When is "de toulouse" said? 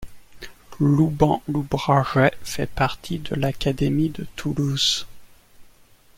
4.09-5.05